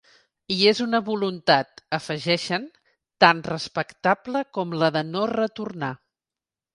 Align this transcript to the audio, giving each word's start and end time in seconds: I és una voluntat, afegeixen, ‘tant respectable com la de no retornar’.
I 0.53 0.55
és 0.69 0.79
una 0.83 0.99
voluntat, 1.09 1.83
afegeixen, 1.97 2.65
‘tant 3.25 3.43
respectable 3.49 4.41
com 4.59 4.73
la 4.85 4.89
de 4.97 5.05
no 5.11 5.23
retornar’. 5.33 5.91